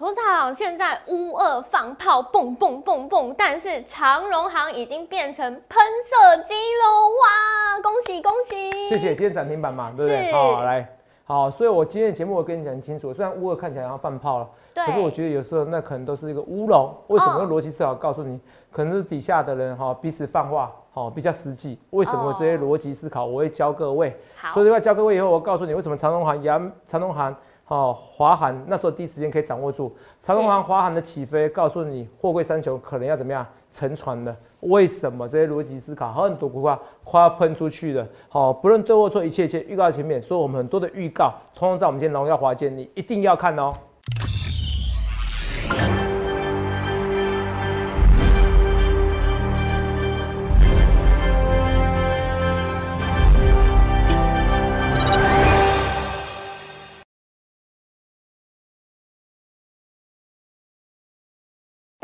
[0.00, 7.10] 头场现在乌二放炮，蹦蹦蹦蹦，但是长荣行已经变成喷射机喽！
[7.10, 8.88] 哇，恭喜恭喜！
[8.88, 10.30] 谢谢，今天涨停板嘛，对不对？
[10.30, 16.96] 是好，来，好，所以我今天的节目我跟你讲清楚，虽然乌二看起来要放炮了，对可是我觉得有时候那可能都是一个乌龙。
[17.08, 17.44] 为什么？
[17.44, 18.40] 逻辑思考告诉你，
[18.72, 21.78] 可能是底下的人哈彼此放话，好比较实际。
[21.90, 24.18] 为什么哦这些逻辑思考我会教各位？
[24.54, 27.36] 所以的话教各位以后，我告诉你为什么长荣行、阳长荣行、
[27.70, 34.36] 哦华航那时候第一时间可以掌握住长荣航、华航的起飞，告诉你货柜三雄可能要怎么样沉船了。
[34.60, 38.06] 为什么这些逻辑思考很多股票快要喷出去了？
[38.28, 43.72] 好、不论对或错，一切一切预告前面，所以我们很多的预告，通通在我们今天荣耀华健，你一定要看哦。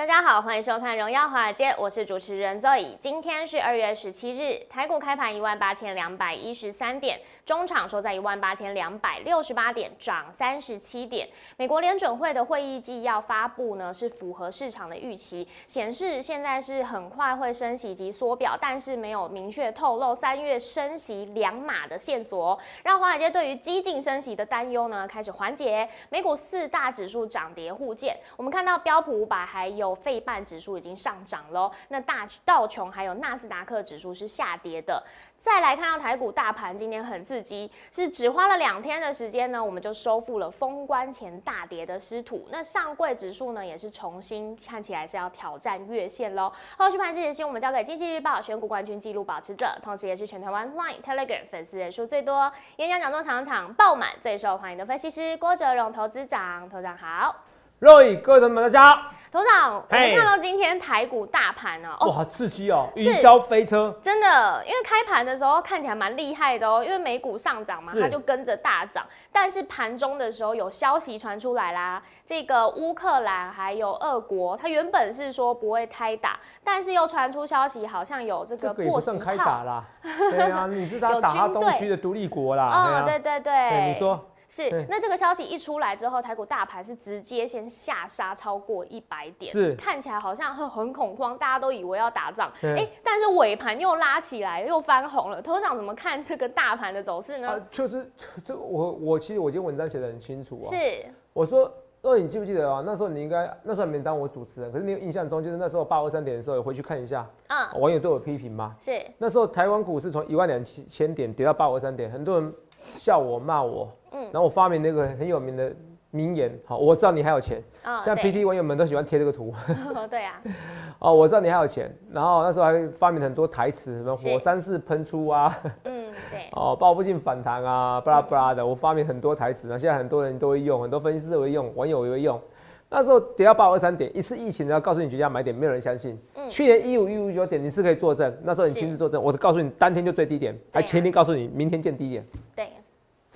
[0.07, 2.97] 大家好，欢迎收看《荣耀华尔街》，我是主持人 Zoe。
[3.01, 11.29] 今天是二月十七日，台股开盘一万八千两百一十三点，中场收在一万八千两百六十八点，涨三十七点。
[11.57, 25.89] 美国联准会的会议纪要发布呢，是符合市场的预期，显示现在是很快会升息及缩表，但是没有明确透露三月升息两码的线索，让华尔街对于激进升息的担忧呢开始缓解。
[26.11, 35.03] 美股四大指数涨跌互见，我们看到标普五百还有费半指数已经上涨喽，那大道琼还有纳斯达克指数是下跌的。
[35.39, 42.49] 再来看到台股大盘今天很刺激，是只花了两天的时间呢，我们就收复了封关前大跌的失土。
[42.51, 46.53] 那上柜指数呢也是重新看起来是要挑战月线喽。
[46.77, 56.69] 后续盘这些新闻我们交给经济日报选股冠军纪录保持者，同时也是全台湾 Line、Telegram 粉丝人数最多、演讲讲座场场爆满、最受欢迎的分析师郭哲荣投资长。
[56.69, 57.46] 头长好。
[57.79, 59.11] 若雨，各位同学们，大家好。
[59.31, 62.89] 头长，我们看到今天台股大盘呢、哦，哇，好刺激哦！
[62.95, 69.05] 云霄飞车，真的，因为开盘的时候看起来蛮厉害的哦，因为美股上涨嘛，它就跟着大涨。
[69.31, 79.65] 但是盘中的时候有消息传出来啦，这个乌克兰还有俄国，它原本是说不会开打，但是又传出消息好像有这这个迫击个也不算开打炮。
[79.65, 79.85] 啦。
[80.31, 82.65] 对啊，你是他打 他东区的独立国啦。
[82.65, 84.19] 哦，对对对啊，对，对，你说
[84.57, 84.87] 是。
[84.89, 95.43] 那这个消息一出来之后，台股大盘是直接先下杀超过一百点，是看起来好像很很恐慌，大家都以为要打仗，对哎、但是尾盘又拉起来，又翻红了。
[95.43, 97.51] 头长怎么看这个大盘的走势呢？
[97.51, 98.11] 啊，就是
[98.43, 100.71] 这个我我其实我今天文章写的很清楚啊。
[100.71, 101.71] 是我说，
[102.03, 102.83] 二你记不记得啊？
[102.87, 108.75] 那时候你应该那时候还没当我主持人，可是你有印象中就是那时候八二三点的时候，有回去看一下，嗯，网友对我批评吗。
[108.81, 112.55] 是那时候台湾股市从一万两千点跌到八五三点，很多人
[112.95, 114.23] 笑我骂我，嗯。
[114.33, 115.71] 然后我发明那个很有名的
[116.11, 120.41] 名言，好，我知道你还有钱，啊，现在 PT 网友们都喜欢贴这个图，对对啊，
[120.99, 125.55] 哦，我知道你还有钱，然后那时候还发明很多台词，什么火山式喷出啊，
[125.85, 132.41] 嗯，对， 哦，报复性反弹啊，巴拉巴拉的，我发明很多台词，那现在很多人都会用，很多分析师都会用，网友也会用。
[132.89, 136.17] 那时候跌到八二三点，一次疫情，然后告诉你绝佳买点，没有人相信。
[136.37, 136.49] 嗯。
[136.49, 142.69] 去年一五一五九点，你是可以作证，那时候你是亲自作证，我告诉你当天就最低点，还前天告诉你明天见低点，对，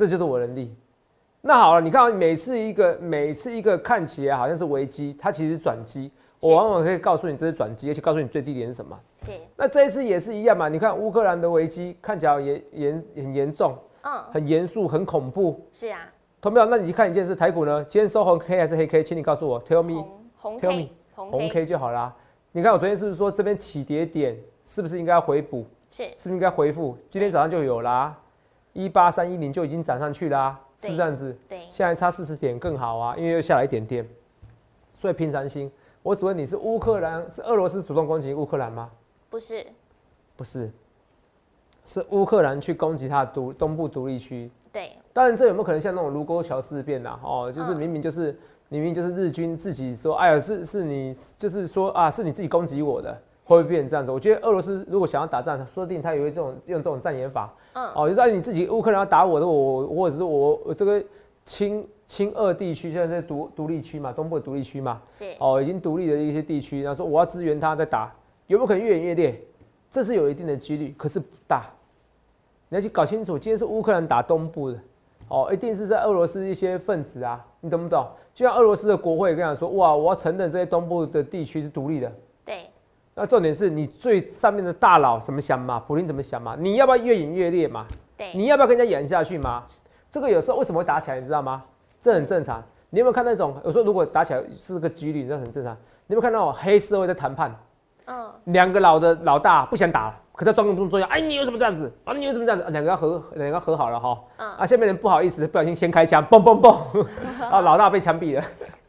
[0.01, 0.75] 这就是我能力。
[1.43, 8.99] 那好了，你看每次一个每次一个看起来好像是危机，它其实是转机，我往往可以告诉你这是转机，而且告诉你最低点是什么。
[9.23, 15.63] 是，那这一次也是一样嘛，你看乌克兰的危机看起来严严很严重，嗯，很严肃，很恐怖。
[15.71, 16.65] 是啊，同没有？
[16.65, 19.05] 那你去看一件事，台股呢，今天收红 K 还是黑 K？
[19.05, 20.03] 请你告诉我，Tell me，
[20.39, 22.15] 红红 tell me，红红 K K 就好啦。
[22.53, 24.35] 你看我昨天是不是说这边起跌点
[24.65, 25.67] 是不是应该回补？
[25.91, 26.97] 是是不是应该回复？
[27.11, 28.17] 今天早上就有啦，
[28.73, 31.37] 一八三一零就已经涨上去啦，是不是这样子？
[31.49, 34.07] 对，现在差四十点更好啊，因为又下来一点点。
[34.95, 35.71] 所以平常心，
[36.03, 38.91] 我只问你是乌克兰是俄罗斯主动攻击乌克兰吗？
[39.31, 39.67] 不是，
[40.37, 40.71] 不是，
[41.87, 44.51] 是乌克兰去攻击它的独东部独立区。
[44.71, 48.39] 对，当然，这有没有可能像那种卢沟桥事变呐、哦，就是嗯明明就是、
[48.69, 53.21] 明明就是日军自己说，哎呀，是是你，就是说啊，是你自己攻击我的，
[53.57, 54.13] 会不会变成这样子？
[54.13, 61.03] 我觉得俄罗斯如果想要打仗，说不定他也会这种用这种战言法，嗯，哦，就是哎你自己乌克兰要打我的，我或者是我我这个
[61.45, 68.13] 亲亲俄地区，现在在独独立区嘛，东部的独立区嘛，是，哦，已经独立的一些地区，然后说我要支援他在打，
[68.47, 69.41] 有没有可能越演越烈？
[69.91, 71.67] 这是有一定的几率，可是不大。
[72.69, 74.79] 你要去搞清楚，今天是乌克兰打东部的，
[75.27, 78.07] 哦，一定是在俄罗斯一些分子啊，你懂不懂？
[78.33, 82.13] 就像俄罗斯的国会跟他说，哇，我要承认这些东部的地区是独立的。
[83.15, 85.83] 对，那重点是你最上面的大佬怎么想嘛？
[85.87, 86.57] 普林怎么想嘛？
[86.59, 87.87] 你要不要越演越烈嘛？
[88.17, 89.65] 对，你要不要跟人家演下去嘛？
[90.11, 91.63] 这个有时候为什么会打起来，你知道吗？
[92.01, 92.63] 这很正常。
[92.91, 93.55] 你有没有看那种？
[93.65, 95.73] 有时候如果打起来是个几率，那很正常。
[96.07, 97.55] 你有没有看到黑社会在谈判？
[98.07, 101.93] 嗯，两个老的老大不想打了，可在装作装样，哎，你有什么这样子？
[102.05, 102.65] 啊，你有什么这样子？
[102.71, 104.19] 两个要和两个要和好了哈。
[104.39, 104.49] 嗯。
[104.57, 107.07] 啊，下面人不好意思，不小心先开枪，嘣嘣嘣，
[107.49, 108.43] 啊，老大被枪毙了。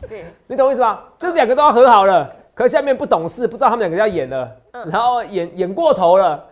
[0.07, 0.25] 是。
[0.47, 1.03] 你懂我意思吧？
[1.19, 2.27] 就是两个都要和好了，
[2.61, 6.45] 可是下面不懂事，不知道他们两个要演了，然后演演过头了。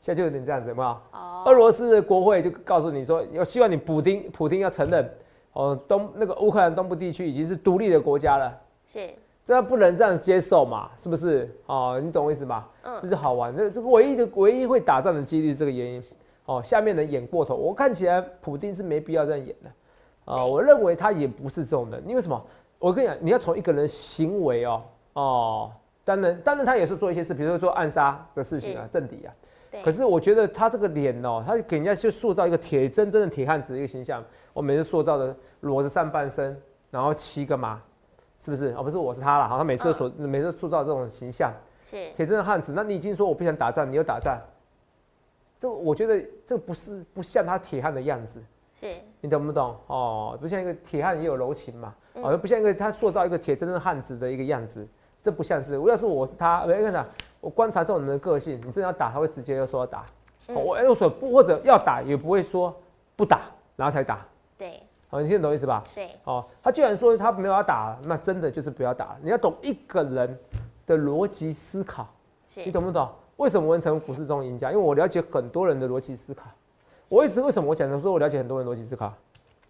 [0.00, 0.98] 现在就有点这样子嘛。
[1.12, 1.42] 哦。
[1.44, 5.06] 俄罗斯的国会就告诉你说，要希望你普丁普丁要承认，
[5.52, 8.58] 哦，东那个乌克兰东部地区已经是独立的国家了。
[8.86, 9.10] 是。
[9.44, 10.88] 这不能这样接受嘛？
[10.96, 11.54] 是不是？
[11.66, 12.64] 哦，你懂我意思吗？
[12.84, 13.54] 嗯，这是好玩。
[13.54, 16.02] 这这个唯一的唯一会打仗的几率，这个原因。
[16.46, 19.70] 哦，下面人演过头，我看起来普丁是没必要这样演的。
[20.32, 22.02] 啊，我认为他也不是这种人。
[22.06, 22.42] 因为什么？
[22.82, 24.82] 我跟你讲，你要从一个人行为哦
[25.12, 25.72] 哦，
[26.04, 29.32] 当然当然他也是做一些事，比如说做暗杀的事情啊，政敌啊。
[29.84, 34.22] 可是我觉得他这个脸哦，他给人家就塑造一个铁真正的铁汉子的一个形象。
[34.52, 37.80] 我每次塑造的裸着上半身，然后骑个马。
[38.44, 38.74] 是不是？
[38.76, 39.48] 哦，不是，我是他了。
[39.48, 41.52] 好，他每次所每次塑造这种形象，
[41.84, 42.72] 是铁真的汉子。
[42.74, 44.36] 那你已经说我不想打仗，你又打仗，
[45.56, 48.42] 这我觉得这不是不像他铁汉的样子。
[48.82, 49.76] 是，你懂不懂？
[49.86, 51.94] 哦，不像一个铁汉也有柔情嘛。
[52.14, 54.86] 哦，不像一个他塑造一个铁真的汉子的一个样子，
[55.22, 55.78] 这不像是。
[55.78, 56.98] 我要是我是他，我跟你
[57.40, 60.04] 我观察这种人的个性，你真的要打，他会直接就说要打。
[60.48, 62.74] 我哎，我说不，或者要打也不会说
[63.14, 63.42] 不打，
[63.76, 64.26] 然后才打。
[64.58, 64.82] 对。
[65.10, 65.84] 哦，你听得懂意思吧？
[65.94, 66.10] 对。
[66.24, 69.16] 哦，他既然说他没有要打，那真的就是不要打。
[69.22, 70.38] 你要懂一个人
[70.86, 72.08] 的逻辑思考，
[72.56, 73.08] 你懂不懂？
[73.36, 74.72] 为什么我能成为股市中赢家？
[74.72, 76.50] 因为我了解很多人的逻辑思考。
[77.12, 79.12] 我一直为什么我讲的说我了解很多人逻辑思考？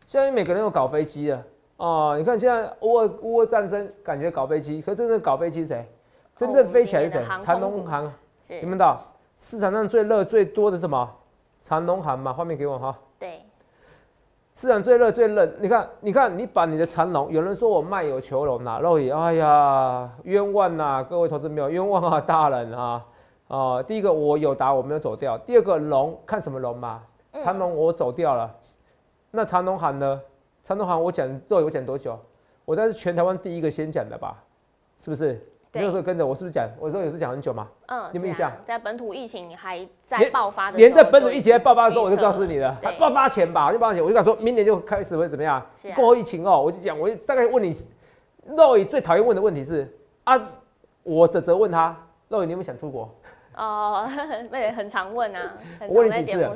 [0.07, 1.43] 现在每个人都搞飞机的
[1.77, 5.85] 哦，你看现在乌俄乌俄战争，感觉搞飞机，可真正搞飞机谁？
[6.37, 7.25] 真正飞起来是谁？
[7.41, 8.13] 长龙航。
[8.49, 9.05] 你们道
[9.39, 11.11] 市场上最热最多的什么？
[11.61, 12.97] 长龙航嘛，画面给我哈。
[13.19, 13.43] 对。
[14.55, 21.05] 市场最热最热，你看，你看，你把你的长龙，有人说我卖有求龙呐，肉眼，哎呀，冤枉呐！
[21.11, 23.05] 各位投资没有冤枉啊，大人啊，
[23.49, 27.03] 啊，第一个我有答我没有走掉，第二个龙看什么龙嘛？
[27.41, 28.55] 长龙我走掉了，
[29.31, 30.21] 那长龙行呢？
[30.63, 32.19] 长龙行我讲肉眼我讲多久？
[32.65, 34.43] 我那是全台湾第一个先讲的吧？
[34.99, 35.45] 是不是？
[35.75, 36.69] 那时候跟着我是不是讲？
[36.79, 37.67] 我说也是讲很久嘛。
[37.87, 38.53] 嗯，有没有印象？
[38.67, 42.79] 在本土疫情还在爆发的，连在本土疫情在爆发的时候，我就告诉你了。
[42.99, 45.65] 爆发前吧，就爆发前，我就讲说明年就开始会怎么样？
[45.97, 47.75] 过后疫情哦，我就讲，我大概问你，
[48.47, 49.91] 肉宇最讨厌问的问题是
[50.25, 50.39] 啊，
[51.03, 51.97] 我泽泽问他，
[52.29, 53.09] 肉宇你有没有想出国？
[53.57, 54.09] 哦，
[54.51, 55.53] 那也很常问啊，
[55.89, 56.51] 我问你几次？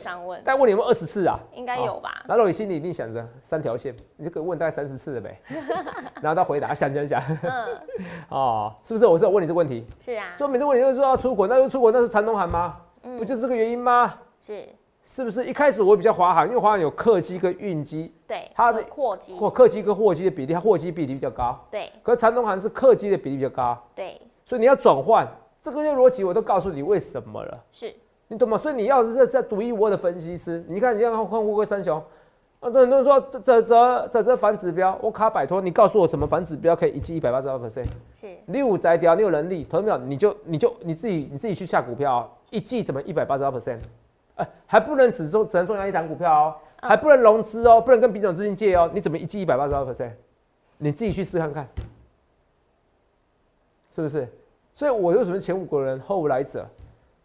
[0.44, 1.38] 但问你有没有二十次啊？
[1.52, 2.22] 应该有吧。
[2.26, 5.40] 然后你心里一定想着三条线，你就可以问大概三十次了呗。
[6.22, 7.80] 然后他回答想想想，嗯，
[8.30, 9.06] 哦，是不是？
[9.06, 9.86] 我是问你这个问题。
[10.00, 10.32] 是啊。
[10.34, 12.76] 所以每次问你都说要出国，那就出国，那是长东航吗？
[13.02, 14.14] 嗯，不就是这个原因吗？
[14.40, 14.66] 是。
[15.04, 21.56] 是不是一开始我比较华航，因为华航有客机跟运机，对，它的货机或客机跟货机的比例，它货机比例比较高。
[21.70, 21.92] 对。
[22.02, 23.78] 可是长东航是客机的比例比较高。
[23.94, 24.20] 对。
[24.44, 25.24] 所以你要转换。
[25.74, 27.94] 这个逻辑我都告诉你为什么了，是
[28.28, 28.58] 你懂吗？
[28.58, 31.98] 所以你要是在独一无二的分析师，你看你像看富贵三雄，
[32.60, 37.86] 啊，很多人说这这这这反指标，我卡摆脱，你告诉我什么反指标可以一记一百八十二 percent？
[38.20, 39.98] 是你有摘掉，你有能力，投没有？
[39.98, 43.78] 你就你就你自己你自己去下股票，一季怎么一百八十二 percent？
[44.36, 50.12] 哎，还不能只中只能中央一档股票哦，还不能融资哦，不能跟别种资金借哦，你怎么一季一百八十二 percent？
[50.78, 51.68] 你自己去试看看，
[53.94, 54.28] 是不是？
[54.76, 56.68] 所以，我为什么前五古人后无来者？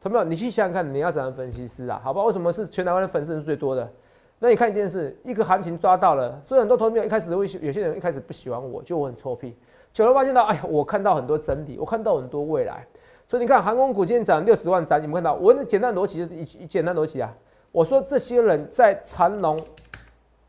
[0.01, 0.23] 同没有？
[0.23, 1.99] 你去想想看，你要怎样分析师啊？
[2.01, 2.23] 好吧？
[2.23, 3.91] 为什么是全台湾的粉丝是最多的？
[4.39, 9.53] 那你看一件事，一个行情抓到了，所以很多投资友一开始会有些人一开始不喜欢我，就我很臭屁。
[9.93, 12.87] 久了发现到，哎呀，我看到很多真理，我看到很多未来。
[13.27, 15.33] 所以你看，航空股今天涨六十万涨，你们看到？
[15.33, 17.35] 我的简单逻辑就是一简单逻辑啊。
[17.73, 19.59] 我说这些人在长隆，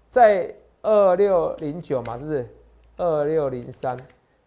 [0.09, 2.49] 在二六零九嘛，是不是？
[2.97, 3.97] 二六零三。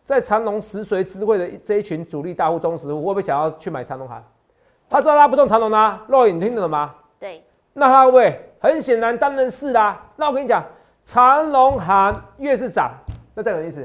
[0.06, 4.24] 在长隆食髓知味的这一群主力大户、中实户，会不会想要去买长隆行？
[4.88, 6.94] 他知道他不动长隆啊，肉眼听得懂吗？
[7.20, 7.44] 对。
[7.74, 8.40] 那他会不会？
[8.60, 10.00] 很显然，当然是啦。
[10.16, 10.64] 那我跟你讲，
[11.04, 12.92] 长隆行越是涨，
[13.34, 13.84] 那代表意思，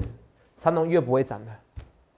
[0.59, 1.51] 长隆越不会涨的。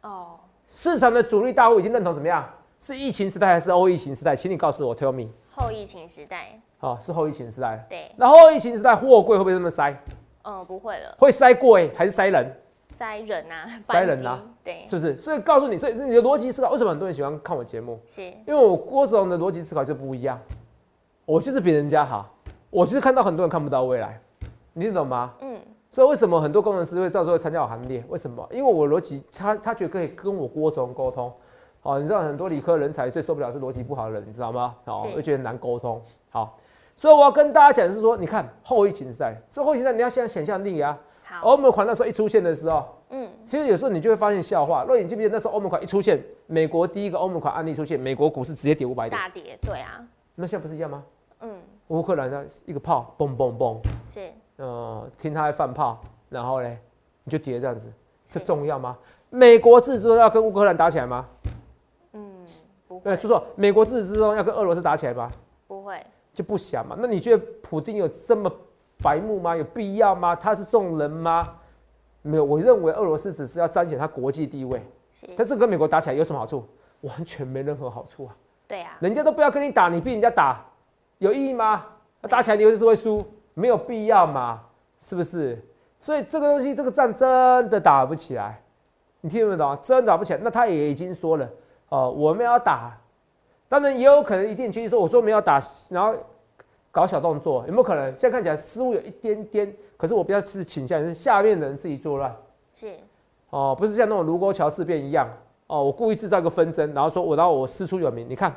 [0.03, 0.33] 哦。
[0.67, 2.45] 市场的主力大户已经认同怎么样？
[2.81, 4.35] 是疫情时代还是后疫情时代？
[4.35, 5.29] 请你告诉我，tell me。
[5.55, 6.61] 后疫情时代。
[6.81, 7.87] 哦，是后疫情时代。
[7.89, 8.11] 对。
[8.17, 9.97] 那后疫情时代货柜会不会这么塞？
[10.43, 11.15] 嗯，不会了。
[11.19, 12.53] 会塞柜还是塞人？
[13.03, 15.17] 塞人呐，塞人呐，对，是不是？
[15.17, 18.01] 所以告诉你，所以你的逻辑思考，为什么很多人喜欢看我节目？
[18.07, 20.39] 是，因为我郭总的逻辑思考就不一样，
[21.25, 22.33] 我就是比人家好，
[22.71, 24.21] 我就是看到很多人看不到未来，
[24.73, 25.35] 你懂吗？
[25.41, 25.59] 嗯，
[25.91, 28.05] 所以为什么很多工程师会到时候参加我行列？
[28.09, 28.49] 为什么？
[28.53, 31.33] 因为我逻辑，他他觉得可以跟我郭总沟通。
[31.81, 34.77] 好，你知道很多理科人才最受不了是逻辑不好的人，你知道吗？
[34.85, 36.01] 好，会觉得难沟通。
[36.31, 36.57] 好，
[36.95, 40.97] 所以我要跟大家讲的是说，你看后疫情时代，这后疫情时代你要现在想象力啊。
[41.33, 44.85] 好，欧盟款那时候一出现的时候，嗯，其实有时候你就会发现笑话。
[44.85, 51.03] 若你记不记得那时候欧盟款一出现，美国第一个欧盟款案例出现，美国股市直接跌五百点，大跌，对啊，那现在不是一样吗？
[51.41, 51.59] 嗯，
[51.89, 53.79] 乌克兰的一个炮，嘣嘣嘣，
[54.13, 55.99] 是，呃，听他在放炮，
[56.29, 56.69] 然后呢，
[57.25, 57.91] 你就跌这样子，
[58.29, 58.99] 这重要吗？
[59.31, 61.27] 美国自之后要跟乌克兰打起来吗？
[62.13, 62.47] 嗯，
[62.87, 65.31] 不对，会，说错，美国自之后要跟俄罗斯打起来吗？
[65.67, 66.95] 不会，就不想嘛。
[67.01, 68.53] 那你觉得普京有这么
[69.03, 69.57] 白目吗？
[69.57, 70.37] 有必要吗？
[70.37, 71.45] 他是这种人吗？
[72.23, 74.81] 没有，我认为俄罗斯只是要彰显他国际地位，
[75.37, 76.65] 但是跟美国打起来有什么好处？
[77.01, 78.37] 完全没任何好处啊！
[78.69, 80.65] 对啊，人家都不要跟你打，你逼人家打，
[81.19, 81.85] 有意义吗？
[82.29, 83.21] 打起来你又是会输，
[83.55, 84.63] 没有必要嘛，
[85.01, 85.61] 是不是？
[85.99, 88.63] 所以这个东西，这个战真的打不起来，
[89.21, 89.77] 你听得懂吗？
[89.83, 90.41] 真打不起来。
[90.41, 91.49] 那他也已经说了，
[91.89, 92.97] 哦，我们要打，
[93.69, 96.15] 当然也有可能一定区域说，我说我们要打，然后
[96.93, 98.15] 搞小动作，有没有可能？
[98.15, 102.37] 现在看起来似乎有一点点，可是我比较是倾向于是下面的人自己作乱。
[102.75, 102.93] 是，
[103.51, 105.27] 哦，不是像那种卢沟桥事变一样，
[105.67, 108.55] 哦，我故意制造一个纷争，然后说我然后我师出有名，你看，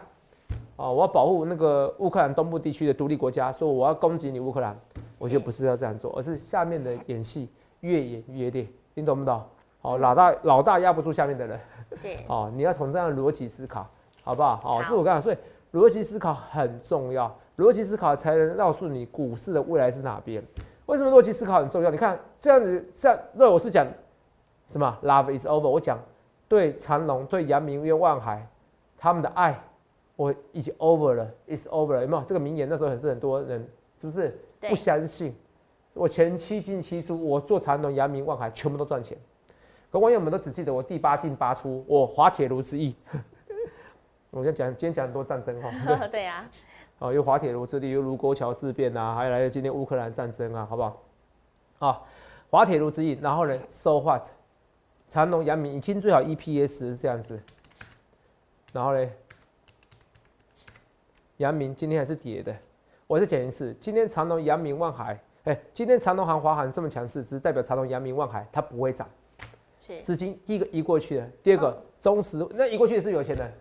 [0.76, 4.78] 哦，我要保护那个乌克兰东部地区的独立国家，说我要攻击你乌克兰，
[5.18, 7.50] 我觉得不是要这样做，而是下面的演戏
[7.80, 9.42] 越演越烈，你懂不懂？
[9.82, 11.60] 哦，老大老大压不住下面的人，
[11.96, 13.88] 是， 哦，你要从这样的逻辑思考，
[14.24, 14.60] 好不好？
[14.66, 15.38] 哦，是我刚才，所以
[15.72, 20.44] 逻辑思考很重要，逻辑思考才能告诉你股市的未来是哪边。
[20.88, 21.90] 为什么逻辑思考很重要？
[21.90, 23.88] 你看这样子，像对我是讲
[24.70, 25.70] 什么？Love is over。
[25.70, 25.98] 我讲
[26.48, 28.48] 对长隆、对阳明、约万海
[28.98, 29.60] 他们的爱，
[30.16, 32.24] 我已经 over 了，is over 了，有没有？
[32.24, 33.68] 这个名言那时候很是很多人
[34.00, 35.36] 是不是不相信？
[35.94, 39.18] 我前七进七出，我做长隆、阳明、万海全部都赚钱。
[39.92, 42.94] 可网友们都只记得我第八进八出，我滑铁卢之意。
[44.30, 46.46] 我先讲，今天讲很多战争哈，对 对啊，
[47.00, 51.04] 哦，有滑铁卢之力，有卢沟桥事变啊，还有来了今天乌克兰战争啊，好不好？
[51.80, 52.02] 啊，
[52.50, 54.24] 滑铁卢之役，然后呢，so what？
[55.08, 57.40] 长隆、阳明已经最好 EPS 是这样子，
[58.74, 59.10] 然后呢，
[61.38, 62.56] 阳明今天还是跌的。
[63.08, 69.08] 我再讲一次，今天长隆、阳明、万海，哎、今天长隆行、华航这么强势，只代表长隆、阳明、万海它不会涨。
[69.86, 73.54] 是，资金第一个移过去了，第二个嗯中石那移过去的是有钱人，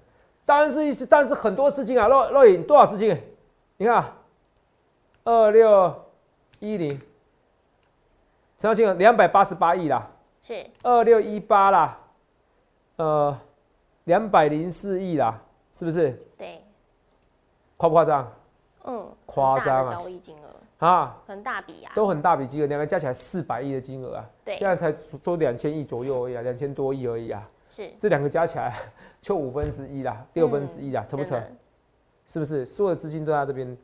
[0.47, 3.19] 当然是是，但是很多资金啊，若若隐多少资金？
[3.77, 4.17] 你看啊，
[5.25, 6.05] 二六
[6.61, 6.91] 一零，
[8.59, 10.11] 成交金额两百八十八亿啦，
[10.43, 11.99] 是，二六一八啦，
[12.97, 13.39] 呃，
[14.05, 15.41] 两百零四亿啦，
[15.73, 16.11] 是不是？
[16.37, 16.63] 对，
[17.77, 18.33] 夸不夸张？
[18.85, 19.95] 嗯，夸张啊。
[19.95, 20.87] 交易金额。
[20.87, 21.17] 啊？
[21.27, 24.59] 很大笔呀，都很大笔金额，两个加起来四百亿的金额啊，对。
[24.59, 27.49] 现在才说两千亿左右而已啊，两千多亿而已啊。
[27.75, 28.73] 是，这两个加起来
[29.21, 31.43] 就五分之一啦，六分之一啦，扯不扯真？
[31.43, 31.51] 的
[32.27, 32.65] 是不是？
[32.65, 33.77] 所有的资金都在这边，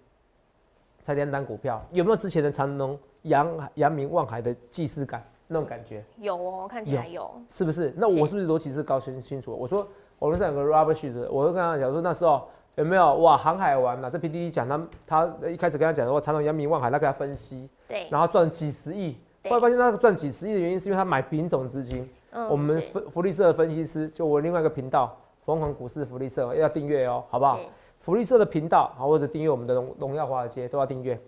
[1.02, 6.04] 才两档股票，有没有之前的长隆、阳阳明、望海的既视感那种感觉？
[6.18, 7.92] 有哦，看起来有，是不是？
[7.96, 9.52] 那我是不是逻辑是搞清清楚？
[9.52, 9.86] 我说
[10.18, 14.08] 我们上有个 Robert Sheet，我就跟他讲说那时候有没有哇航海王啊？
[14.08, 19.16] 这 PDD 讲他他一开始跟他讲说长隆、阳明、望海，他给他分析，对，然后赚几十亿。
[19.42, 22.08] 对后来发现他赚几十亿的原因是因为他买品种资金。
[22.32, 27.58] 嗯我们福福利社的分析师，就我另外一个频道疯狂股市福利社要订阅哦，好不好？
[27.98, 31.20] 福利社的频道，好或者订阅我们的荣荣耀华尔街都要订阅。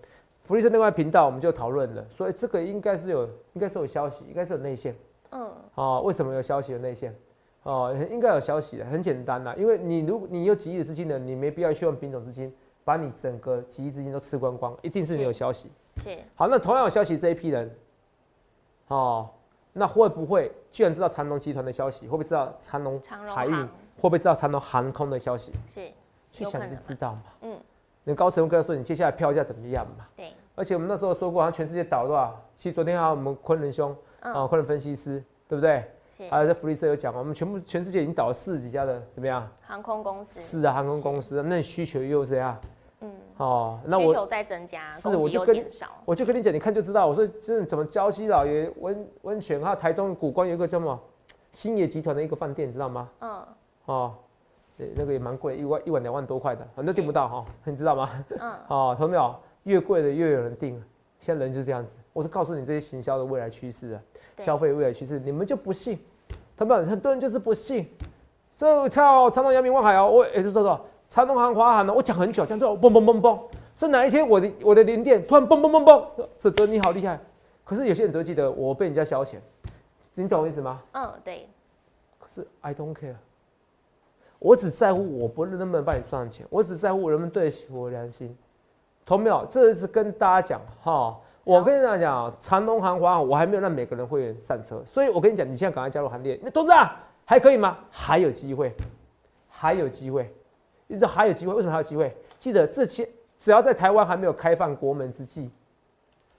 [0.45, 4.95] 福利社另外频道我们就讨论了，所以这个应该是有，应该是有消息，应该是有内线
[5.31, 6.03] 嗯，哦。
[6.05, 7.15] 为什么有消息有内线？
[7.65, 12.53] 哦，应该有消息的，很简单啦，因为你如果你有几亿的资金的，你没必要去用品种资金
[12.85, 15.71] 把你整个几亿资金都吃光光，一定是你有消息。
[15.99, 17.71] 是，好，那同样有消息这一批人，
[18.89, 19.29] 哦，
[19.73, 22.07] 那会不会居然知道长隆集团的消息？
[22.07, 23.01] 会不会知道长隆
[23.35, 23.57] 海运？
[23.57, 25.53] 会不会知道长隆航空的消息？
[25.73, 25.91] 是，
[26.31, 27.23] 去想就知道嘛。
[27.43, 27.59] 嗯，
[28.05, 30.07] 你高层跟他说你接下来票价怎么样嘛？
[30.17, 32.39] 对，而且我们那时候说过，好像全世界倒多少？
[32.57, 35.85] 其实昨天还有我们昆仑兄啊，嗯，昆仑分析师，对不对？
[36.31, 39.49] 还有在福利社有讲，我们全部全世界已经倒了四十几家的怎么样？
[39.63, 42.57] 航空公司，是啊，航空公司，那需求又怎样
[43.03, 43.79] 嗯，哦。
[43.85, 45.65] 那我需求在增加，是我就跟
[46.05, 47.07] 我就跟你讲，你看就知道。
[47.07, 50.99] 我说真的，怎么礁溪老爷温温泉，还有台中古关有一个叫什么
[51.51, 53.09] 星野集团的一个饭店，你知道吗？
[53.21, 53.47] 嗯
[53.87, 54.15] 哦，
[54.79, 58.25] 对那个也蛮贵，一万一晚两万多块的，反正订不到哈、你知道吗？
[58.39, 59.35] 嗯， 哦，同没有？
[59.65, 60.83] 越贵的越有人订，
[61.21, 61.97] 现在人就是这样子。
[62.13, 64.03] 我是告诉你这些行销的未来趋势啊，
[64.39, 65.99] 消费未来趋势，你们就不信，
[66.57, 67.89] 他们很多人就是不信。
[68.51, 70.81] 所以我操，长隆、阳明、望海哦，我也是说说
[71.13, 73.39] 长隆行、华航呢，我讲很久，讲之后嘣嘣嘣嘣，
[73.77, 77.21] 所以哪一天我的我的零电突然嘣嘣嘣嘣，泽泽你好厉害。
[77.65, 79.35] 可是有些人只会记得我被人家消遣，
[80.15, 80.81] 你懂我意思吗？
[80.93, 81.47] 嗯，对，
[82.19, 83.17] 可是 I don't care，
[84.39, 88.35] 我只在乎我不能不能帮你赚钱，我只在乎人们对得起我的良心。
[89.05, 89.47] 同没有？
[89.51, 96.41] 这是跟大家讲哈，我跟你讲讲，长隆行、华航，我还没有让每个人会员上车，所以我跟你讲，你现在赶快加入行列。
[96.43, 96.91] 那董事长
[97.27, 97.77] 还可以吗？
[97.91, 98.73] 还有机会，
[99.51, 100.35] 还有机会，
[100.93, 101.55] 你知道还有机会？
[101.55, 102.15] 为什么还有机会？
[102.39, 103.09] 记得这些，
[103.39, 105.51] 只要在台湾还没有开放国门之际，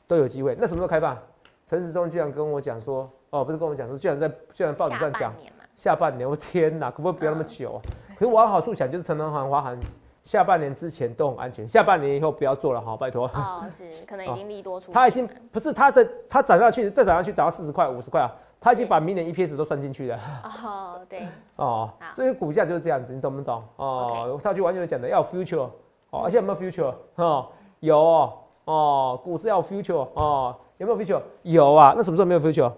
[0.08, 0.56] 都有机会。
[0.60, 1.18] 那什么时候开放？
[1.66, 5.34] 陈时中居然跟我讲说，哦，不是跟我讲说，居然在居然报纸上讲
[5.76, 6.30] 下半年。
[6.30, 7.82] 我天哪，可不可以不要那么久啊？
[8.16, 9.76] 可是往好处想，就是陈南行、华航。
[10.24, 13.28] 下半年之前都很安全，下半年以后不要做了哈，拜托。
[13.30, 14.92] 哦，是，可能已经利多出。
[14.92, 18.32] 他已经不是他的，他涨上去，再涨上去涨到四十块、五十块啊，
[18.64, 20.18] 它已经把明年 EPS 都算进去了。
[20.64, 21.28] 哦，对。
[21.58, 23.62] 哦，所以股价就是这样子，你懂不懂？
[23.76, 25.70] 哦，他就完全讲的要 future，
[26.12, 26.96] 哦，而且有没有 future？
[27.16, 27.50] 哦，
[27.82, 31.22] 有哦，哦，股市要 future，哦，有没有 future？
[31.42, 32.72] 有啊，那什么时候没有 future？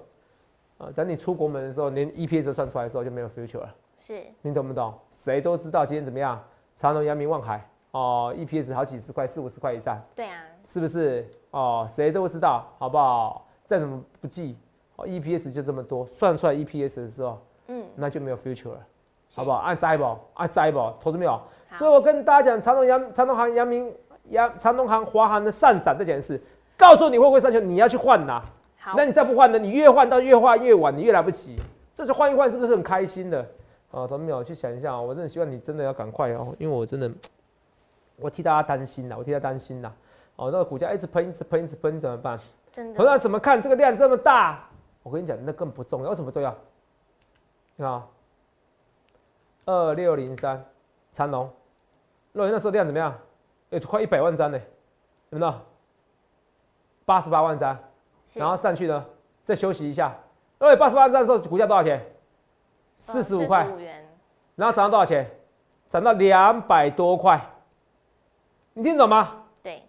[0.80, 3.70] 啊，等你出国门的时候，连 EPS 都算出来的时候就没有 future 了。
[4.02, 4.24] 是。
[4.42, 4.92] 你懂不懂？
[5.12, 6.42] 谁都知道今天怎么样？
[6.76, 10.02] 长隆、阳明、望海哦，EPS 好几十块，四五十块以上。
[10.16, 11.86] 对啊，是不是哦？
[11.88, 13.46] 谁都知道，好不好？
[13.66, 14.58] 再怎么不记
[14.96, 18.80] 哦，EPS 就这么多，算出来 EPS 的时候，嗯，那就没有 future 了，
[19.34, 19.58] 好不好？
[19.58, 20.18] 按摘不？
[20.36, 20.94] 按摘不？
[21.02, 21.40] 投资没有？
[21.74, 23.94] 所以我跟大家讲，长隆、阳、长隆行、阳明、
[24.30, 26.42] 阳、长隆行、华航的上涨这件事，
[26.78, 28.42] 告诉你会不会上去，你要去换呐。
[28.78, 29.60] 好，那你再不换呢？
[29.60, 31.58] 你越换到越换越晚，你越来不及。
[31.94, 33.46] 这次换一换，是不是很开心的？
[33.92, 37.12] 啊，同没有去想一下啊，我真的希望你真的要赶快哦，因为我真的，
[38.18, 39.92] 我替大家担心呐，我替他担心呐。
[40.38, 42.38] 哦，那个股价一直喷，一直喷，一直喷，怎么办？
[42.74, 42.96] 真的。
[42.96, 44.60] 同样怎么看这个量这么大？
[45.06, 46.10] 我跟你讲，那更不重要。
[46.10, 46.50] 为什么重要？
[47.76, 48.04] 你看，
[49.68, 50.66] 二六零三
[51.12, 51.48] 长龙，
[52.32, 53.16] 若那时候量怎么样？
[53.70, 54.60] 哎，快一百万张呢，
[55.30, 55.54] 有没有？
[57.06, 57.78] 八十八万张，
[58.34, 59.06] 然后上去呢，
[59.44, 60.12] 再休息一下。
[60.58, 62.04] 哎，八十八万张的时候，股价多少钱？
[62.98, 63.68] 四十五块，
[64.56, 65.30] 然后涨到多少钱？
[65.88, 67.40] 涨到两百多块，
[68.74, 69.44] 你听懂吗？
[69.62, 69.84] 对，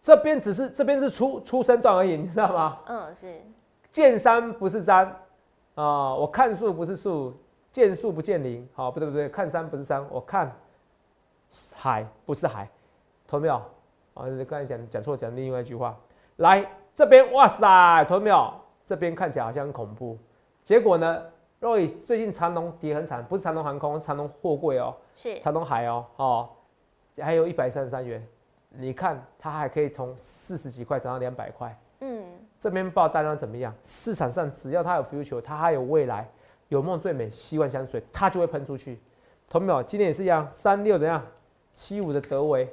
[0.00, 2.78] 这边只是这边是出出生段而已，你知道吗？
[2.86, 3.42] 嗯，是。
[3.92, 5.06] 见山不是山
[5.74, 7.32] 啊，我看树不是树，
[7.70, 10.50] 见树不见林，好，不对不对，看山不是山，我看
[11.74, 12.68] 海不是海，
[13.28, 13.54] 投没有？
[14.14, 15.96] 啊，刚才讲讲错，讲另外一句话。
[16.36, 18.52] 来这边，哇塞，投没有？
[18.84, 20.18] 这边看起来好像很恐怖，
[20.64, 21.22] 结果呢？
[21.60, 26.48] 若以最近长龙跌很惨，不是长龙航空，长龙货柜哦，是长龙海哦，哦，
[27.20, 28.26] 还有一百三十三元，
[28.70, 31.91] 你看它还可以从四十几块涨到两百块，嗯，
[32.62, 33.74] 这边报单量怎么样？
[33.82, 36.30] 市场上只要它有 future，它还有未来，
[36.68, 39.00] 有梦最美，希望香水，它就会喷出去。
[39.50, 39.82] 同没有？
[39.82, 41.20] 今天也是一样，三六怎样？
[41.72, 42.72] 七五的德维，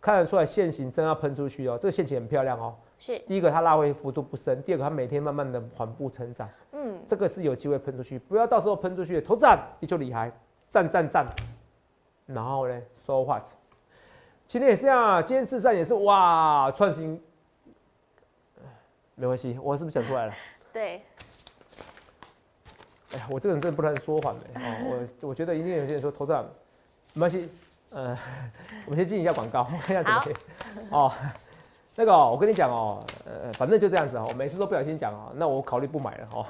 [0.00, 2.74] 看得出来线型真要喷出去哦，这个线型很漂亮哦。
[2.96, 6.48] 是第一个，它拉回幅度不深；第二个，它每天慢慢的缓步成长。
[6.72, 10.32] 嗯，这个是有机会喷出去，不要到时候喷出去投战你就厉害，
[10.70, 11.26] 赞赞赞。
[12.24, 13.46] 然后呢，so what？
[14.46, 17.22] 今天也是这样，今天自战也是哇，创新。
[19.18, 20.34] 没关系，我是不是讲出来了？
[20.72, 21.02] 对。
[23.12, 25.06] 哎呀，我这个人真的不能说谎的哦。
[25.22, 26.44] 我我觉得一定有些人说投战
[27.14, 27.48] 没关系。
[27.90, 28.16] 呃，
[28.84, 30.38] 我们先进一下广告， 看一下怎么
[30.90, 31.12] 哦。
[31.94, 36.46] 那个，我跟你讲哦，呃，反正就这样子哦，每次都不小心讲哦，那我考虑不买了哦。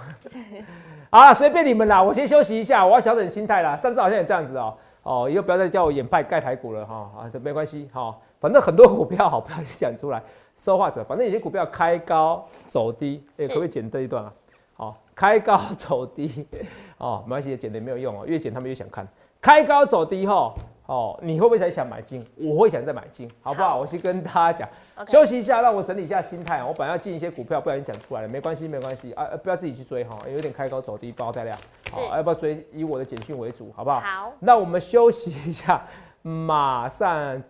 [1.11, 3.76] 啊，随便你们啦，我先休息一下，我要调整心态啦。
[3.76, 10.20] 上次好像也这样子哦，哦，以后不要再叫我演派盖排骨了哈，啊，这没关系哈，反正很多股票好，不要讲出来。
[10.57, 14.33] 说话者，反正有些股票开高走低，哎，可不可以剪这一段啊？
[14.75, 16.47] 好，开高走低，
[16.99, 19.07] 哦，没关系，剪的没有用哦，越剪他们越想看。
[19.40, 20.53] 开高走低后。
[20.87, 22.25] 哦，你会不会才想买进？
[22.37, 23.77] 我会想再买进，好不好？
[23.77, 24.69] 我先跟大家讲，
[25.09, 26.62] 休息一下，让我整理一下心态。
[26.62, 31.59] 我本来要进一些股票，不小心讲出来了，没关系，没关系啊，不要自己去追哈，有点开高走低，爆带量，
[31.90, 32.64] 好，要不要追？
[32.73, 33.99] 以我的简讯为主，好不好？
[33.99, 35.83] 好，那我们休息一下，
[36.23, 37.42] 马上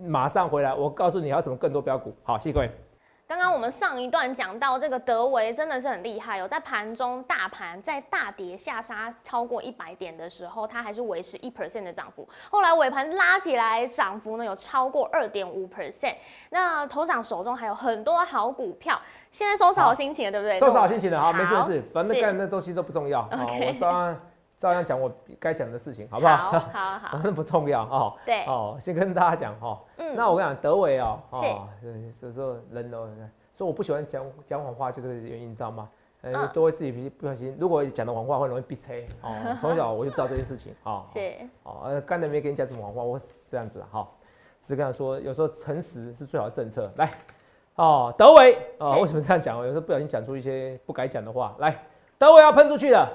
[0.00, 2.14] 马上回来，我告诉你还有什么更多标股。
[2.22, 2.70] 好，谢谢各位。
[3.26, 12.28] 刚刚我们上一段讲到这个德维真的是很厉害哦，在盘中大盘在大跌下杀超过一百点的时候，它还是维持一 percent 的涨幅。
[12.50, 16.14] 后来尾盘拉起来，涨幅呢有超过二点五 percent。
[16.50, 20.58] 那头长手中还有很多好股票，现在收拾好心情了，对不对？
[20.58, 23.26] 收拾好心情了，好，没事没事，反正干那东西都不重要。
[23.32, 24.20] 我照样
[24.56, 26.36] 照样讲我该讲的事情，好不好？
[26.36, 28.14] 好好好，反正 不重要哦。
[28.24, 29.78] 对哦，先跟大家讲哈。
[29.96, 30.14] 嗯。
[30.16, 31.68] 那我跟你讲，德伟哦，哦，
[32.12, 33.06] 所以说人都，
[33.54, 35.88] 所以我不喜欢讲讲谎话，就这个原因，你知道吗？
[36.22, 39.04] 呃，都会自己不不小心，如果讲的谎话会容易被 拆。
[39.20, 40.74] 哦，从小我就知道这件事情。
[40.84, 41.34] 哦，是。
[41.64, 44.08] 哦，呃，刚才没跟你讲什么谎话，我是这样子的哈。
[44.62, 46.90] 只是跟他说，有时候诚实是最好的政策。
[46.96, 47.10] 来，
[47.74, 49.58] 哦，德伟，哦，为什么这样讲？
[49.58, 51.54] 有时候不小心讲出一些不该讲的话。
[51.58, 51.76] 来，
[52.16, 53.06] 德伟要喷出去了。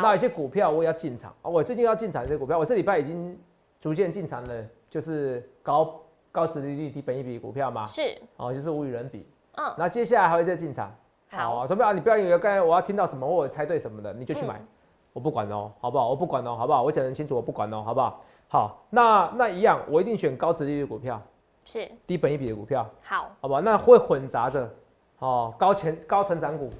[0.00, 1.50] 那有些股票我也要进场啊！
[1.50, 3.38] 我最近要进场这些股票，我这礼拜已经
[3.80, 6.00] 逐渐进场了，就是高
[6.30, 7.86] 高值利率、低本益比股票嘛。
[7.86, 9.26] 是哦，就是无与伦比
[9.56, 10.94] 嗯，那接下来还会再进场。
[11.28, 14.66] 好啊，同学啊，你不要以为刚才我要听到什么，我猜对什么的，你就去买，嗯
[15.12, 16.08] 我不管哦，好不好？
[16.08, 16.82] 我不管哦，好不好？
[16.82, 18.22] 我讲得很清楚，我不管哦，好不好？
[18.48, 21.20] 好，那那一样，我一定选高值利率股票，
[21.66, 23.60] 是低本一比的股票，好好不好？
[23.60, 24.70] 那会混杂着
[25.18, 26.70] 哦，高前高成长股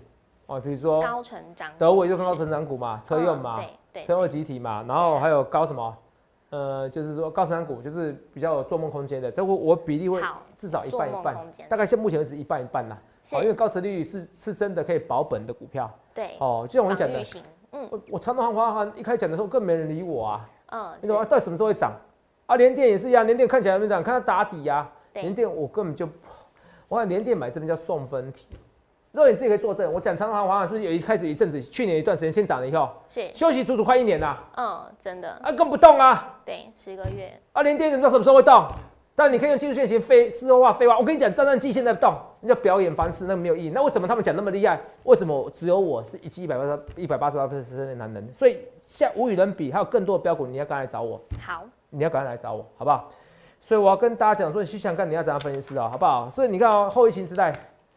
[0.53, 5.97] 哦，比如说高成长，德伟就高成长股嘛，车用嘛，嗯对对，车用集体嘛，然后还有高什么？
[6.51, 10.21] 呃，就是说高成长股就是比较有做梦空间的，这我我比例会
[10.59, 11.35] 至少一半一半
[11.71, 12.99] 大概现目前为止一半一半啦。
[13.31, 17.25] 哦，因为高值利率是是真的可以保本的股票对，哦，就像我们讲的
[17.71, 21.25] 嗯我我长隆行、华航一开始讲的时候更没人理我啊，嗯，你懂吗？
[21.25, 21.93] 到底什么时候会涨？
[22.45, 26.07] 啊，联电也是一样，联电看起来没涨，看它打底呀、对联电我根本就，
[26.89, 28.49] 我看联电买这边叫送分题。
[29.13, 38.67] 若你自己可以作证，我讲长隆行、华航是不是有一开始一阵子，去年一段时间先涨了以后，是，休息足足快一年呐、嗯，真的，啊，更不动啊，对，十个月，啊，连跌怎么知道什么时候会动？
[39.15, 40.99] 但你可以用技术线型飞事后话废话。
[40.99, 43.69] 我跟你讲，战战机现在动，你叫表演方式，那没有意义。
[43.69, 44.81] 那为什么他们讲那么厉害？
[45.03, 48.27] 为什么只有我是一击一百八十一百八十八 percent 的男人？
[48.33, 53.11] 所以像无与伦比，还有更多的标股，你要赶快来找我，好，你要赶快来找我，好不好？
[53.61, 56.31] 所以我要跟大家讲说，你去想想看你要怎样分析师啊，好不好？
[56.31, 57.53] 所以你看哦，后疫情时代，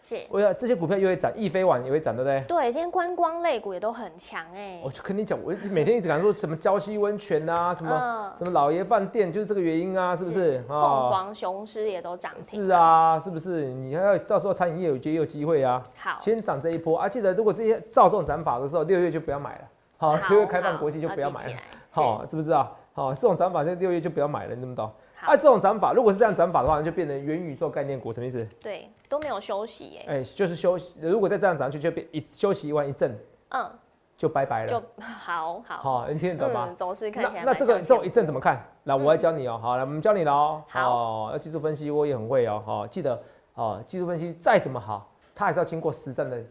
[0.07, 2.41] 是，我要这些股票又会涨，易飞网也会涨，对不对？
[2.47, 10.63] 对，今天观光类股也都很强哎我，就跟你讲，我每天一直敢说什么礁溪温泉啊，什么、嗯什么老爷饭店，就是这个原因啊，是不是？
[10.67, 10.77] 凤
[11.09, 13.65] 凰雄狮也都涨停，是，啊，是不是？
[13.65, 15.81] 你还要到时候餐饮业我觉得也有机会啊。
[15.97, 17.09] 好，先涨这一波啊！
[17.09, 19.61] 记得如果这些照这种涨法的时候，六月就不要买了。
[19.97, 21.53] 好，好 六月开放好国际就不要买了。
[21.89, 22.75] 好，知不知道？
[22.93, 24.81] 好，这种涨法在六月就不要买了，你懂不
[25.25, 28.47] 啊，这种涨法如果是这样涨法的话，那就变成元宇宙概念股，什么意思？
[28.61, 30.95] 对，都没有休息耶，哎、就是休息。
[30.99, 33.17] 如果再这样涨下去，就变一休息完一阵
[33.49, 33.71] 嗯，
[34.17, 34.83] 就拜拜了就。
[35.01, 36.67] 好 好，好，你听得懂吗？
[36.69, 38.65] 嗯，走势看那起来那这个这种一阵怎么看？
[38.85, 43.21] 来，我来教你哦、好，来，我们教你了哦、好哦，要技术分析，我也很会哦、好，记得
[43.53, 46.43] 哦，技术分析再怎么好，它还是要经过实战的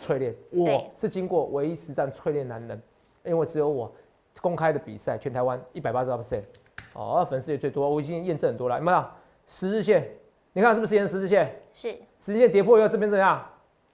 [0.00, 0.34] 淬炼。
[0.50, 2.82] 我是经过唯一实战淬炼男人，
[3.24, 3.92] 因为只有我
[4.40, 6.42] 公开的比赛，全台湾一百八十八 percent，
[6.94, 8.78] 哦，粉丝也最多，我已经验证很多了。
[8.78, 9.04] 有没有？
[9.46, 10.08] 十日线，
[10.52, 11.60] 你看是不是沿十字线？
[11.72, 13.38] 是十字线跌破以后，这边怎样？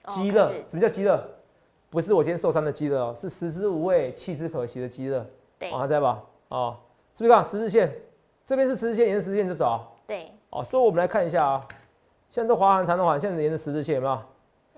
[0.05, 1.21] 哦积热什么叫积热？
[1.89, 5.25] 不是我今天受伤的积热哦，是食之无味，弃之可惜的积热。
[5.59, 6.23] 对哦，还在吧？
[6.49, 6.77] 哦，
[7.13, 7.93] 是不是看十字线？
[8.45, 9.87] 这边是十字线，沿着十字线就走啊。
[10.05, 11.67] 对，哦，所以我们来看一下啊，
[12.29, 14.19] 像这华航、长荣航，现在沿着十字线有没有？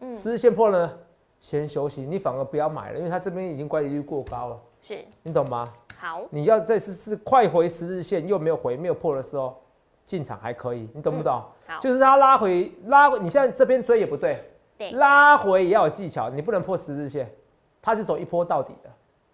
[0.02, 0.98] 嗯，十字线破了呢，
[1.40, 5.64] 先休息，你反而不要买了，因为它这边已经乖离率过高了，是你懂吗？
[5.98, 9.62] 好，你要在是是快回十字线又没有回没有破的时候
[10.08, 11.44] 进场还可以，你懂不懂？
[11.70, 14.44] 好，就是它拉回拉回，你现在这边追也不对，
[14.76, 17.32] 对拉回也要有技巧，你不能破十日线，
[17.80, 18.90] 它是走一波到底的。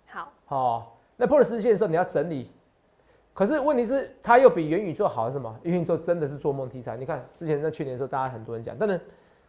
[0.08, 0.84] 好，哦，
[1.16, 2.52] 那破了十日线的时候你要整理，
[3.34, 5.58] 可是问题是它又比元宇宙好是什么？
[5.64, 6.98] 元宇宙真的是做梦题材。
[6.98, 9.00] 你看之前在去年的时候，大家很多人讲，但是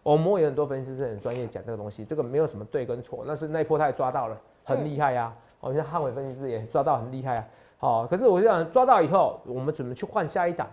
[0.05, 7.47] 我们有很多分析师是很专业讲这个东西，这个没有什么对跟错，那是那一波他也抓到了，很厉害呀、哦，像汉伟分析师也抓到很厉害啊。
[7.79, 10.69] 好、可是我就想抓到以后，我们准备去换下一档。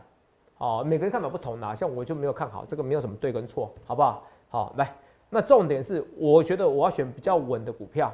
[0.64, 4.24] 哦，每个人看法不同啦，像我就没有看好这个，没有什么对跟错，好不好？
[4.48, 4.96] 好，来，
[5.30, 8.10] 那重点是，我觉得我要选比较稳的股票。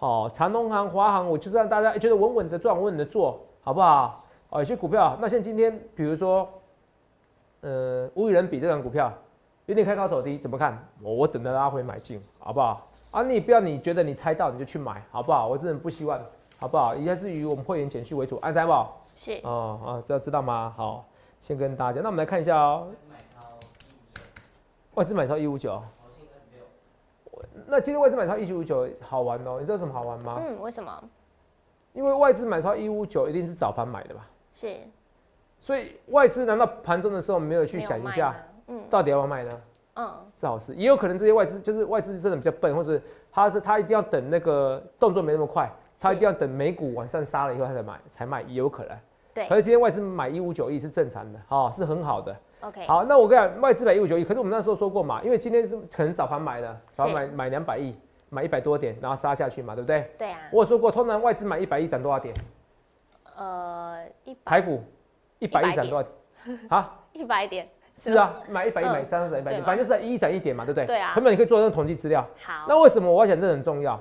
[0.00, 4.24] 哦，长隆行、华航，我就是让大家觉得稳稳的赚，稳稳的做，好不好？
[4.48, 6.48] 哦，有些股票，那像今天，比如说，
[7.60, 9.12] 呃，无与伦比这档股票，
[9.66, 10.76] 有点开高走低，怎么看？
[11.00, 12.84] 我我等着拉回买进，好不好？
[13.12, 15.46] 啊，你不要你觉得你猜到你就去买，好不好？
[15.46, 16.18] 我真的不希望，
[16.58, 16.96] 好不好？
[16.96, 20.74] 以下是以我们会员减去为主，安财宝，是哦哦，知道知道吗？
[20.76, 21.04] 好，
[21.42, 22.86] 先跟大家讲，那我们来看一下哦，
[24.94, 25.82] 外资买超一五九，
[27.66, 30.36] 那今天外资买超一九五九好玩哦，你知道什么好玩吗？
[30.38, 31.02] 嗯，为什么？
[31.94, 34.24] 因为外资买超一五九一定是早盘买的吧？
[34.52, 34.76] 是
[35.60, 38.36] 所以外资难道盘中的时候没有去想一下，
[38.68, 39.60] 嗯到底要不要卖呢？
[39.94, 43.02] 嗯，这好事，也有可能这些外资就是外资真的比较笨，或者
[43.32, 48.96] 他是他一定要等那个动作没那么快，他一定要等美股往上杀了以后他才买才卖，也有可能。
[49.34, 52.36] 对可是今天外资买一五九亿是正常的，哦，是很好的。
[52.60, 57.96] ，OK，好，那我跟你讲，外资买一五九亿，可是我们那时候说过嘛，因为今天是可能早盘买的，早盘买买两百亿，
[58.28, 60.10] 买一百多点，然后杀下去嘛，对不对？
[60.18, 62.34] 对啊，我有说过，通常外资买一百亿涨多少点？
[63.36, 64.82] 呃，一百台股
[65.38, 66.58] 一百亿涨多少点？
[66.68, 66.98] 啊？
[67.12, 70.86] 一百点，是啊，买一百亿嗯买张涨一百点，反正就是一涨一点嘛，对不对？
[70.86, 72.26] 对啊根本你可以做这种统计资料。
[72.42, 73.98] 好，那为什么我要讲这很重要？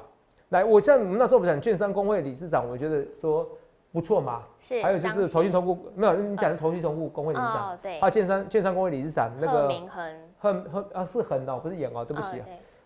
[0.50, 3.48] 来，我像我们那时候不是讲券商工会理事长，我觉得说
[3.92, 4.44] 不错嘛。
[4.60, 8.00] 是还有就是投信同股，没有你讲的投信同股工会理事长，哦，对。
[8.00, 12.40] 还，有建商建商工会理事长那贺个明恒，很很啊是恒哦，不是演哦，对不起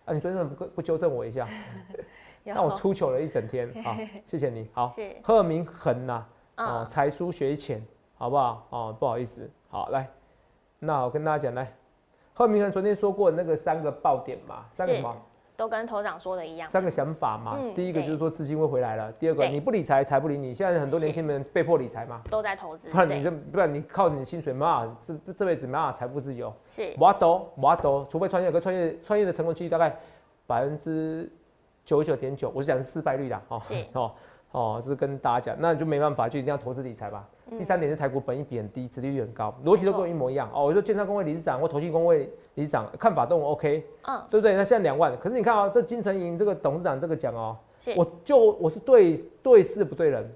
[0.04, 1.48] 啊，你昨天怎么不不纠正我一下？
[2.44, 2.54] 有。
[2.54, 4.92] 让我出糗了一整天，好， 谢谢你，好。
[4.96, 6.24] 是，贺明恒呐，
[6.56, 7.84] 哦，嗯，才疏学浅，
[8.16, 8.66] 好不好？
[8.70, 10.08] 哦，不好意思，好来，
[10.78, 11.72] 那我跟大家讲，来，
[12.34, 15.16] 贺明恒昨天说过那个三个爆点嘛，三个什么？
[15.56, 17.56] 都跟头长说的一样，三个想法嘛。
[17.58, 20.54] 嗯第一个就是说资金会回来了，第二个你不理财，财不理你。
[20.54, 26.52] 现在很多年轻人被迫理财嘛， 都在投资，不然你就不然你靠你的薪水没办法这这辈子没办法财富自由。
[26.70, 29.96] 是我都我都，除非创业，可创业创业的成功几率大概
[30.46, 31.30] 百分之
[31.84, 34.12] 九十九点九，我是讲是失败率的，哦是 哦
[34.52, 37.26] 哦，这是跟大家讲，那就没办法，就一定要投资理财吧。
[37.50, 40.64] 嗯第三点是台股本益比很低，殖利率很高，逻辑都跟我一模一样哦。
[40.64, 44.56] 我说建商工会理事长或投信工会理事长看法都很 OK，嗯对不对？
[44.56, 47.56] 那现在两万，可是你看啊、这金城银这个董事长这个讲哦，
[47.96, 50.28] 我就我是对对事不对人，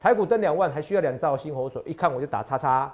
[0.00, 2.92] 台股登两万还需要两兆新活水，一看我就打叉叉。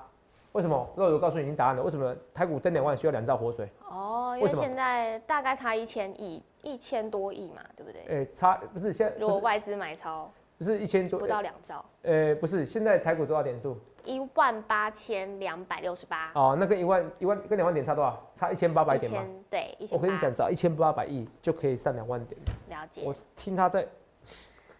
[0.52, 0.86] 为什么？
[0.94, 1.82] 那我告诉你已经答案了。
[1.82, 3.66] 为什么台股登两万需要两兆活水？
[3.88, 8.02] 哦，因为现在大概差一千亿，一千多亿嘛，对不对？
[8.22, 10.30] 哎、差不是现在如果外资买超
[10.62, 13.76] 不是一千多不，到两兆，呃、不是现在台股多少点数？
[14.04, 18.30] 一万八千两百六十八，哦，那跟一万一万跟两万点差多少？
[18.36, 19.26] 差一千八百点吗。
[19.50, 22.40] 对一千，我跟你讲，只要一千八百亿就可以上两万点。
[22.68, 23.84] 了解我，听他在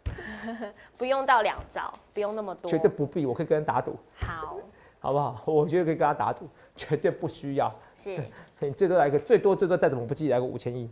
[0.97, 4.59] 不用到两兆，不用那么多，绝对不必，我可以跟人打赌，好，
[5.01, 5.42] 好不好？
[5.47, 7.75] 我觉得可以跟他打赌，绝对不需要。
[7.97, 8.16] 是
[8.61, 10.88] 你最多来个，最多最多再怎么不济来个五千亿，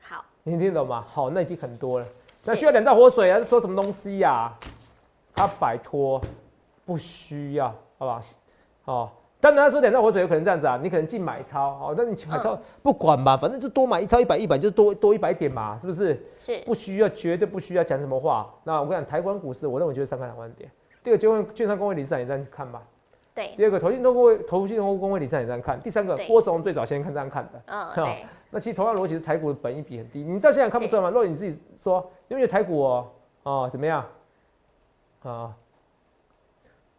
[0.00, 1.04] 好，你听懂吗？
[1.06, 2.06] 好，那已经很多了。
[2.44, 3.38] 那需要两兆活水啊？
[3.38, 4.52] 是说什么东西呀、
[5.34, 6.20] 他摆脱
[6.84, 8.22] 不需要，好吧？
[8.84, 16.20] 哦，当然他说两兆活水有可能这样子啊，你可能净买超，哦，那你买超、不管吧，反正就多买一超一百一百，就多多一百点嘛，是不是？
[16.38, 18.52] 是不需要，绝对不需要讲什么话。
[18.64, 20.70] 那我跟你讲，台湾股市，我认为就是三个两万点。
[21.04, 22.82] 第二个，就券商工会理事长也这样看吧。
[23.34, 25.80] 对，第二个，投信都会投信工会理事长也这样看。
[25.80, 27.62] 第三个，郭总最早先看这样看的。
[27.66, 31.08] 嗯，好对，那其实同样逻辑是台股的本益比很低，你到现在看不出来吗？
[31.08, 33.10] 若你自己说，因为台股哦，
[33.44, 34.06] 哦怎么样？
[35.22, 35.56] 啊，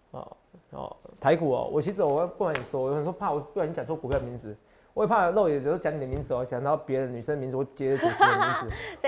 [0.09, 0.37] 哦
[0.71, 4.57] 哦，台股哦，我其实我不瞒你说，我有时候怕我不小心讲错股票名字，
[4.93, 8.67] 我也怕漏也有时候讲你的名字哦，讲到别的女生的名字， 我接着主持人的名字，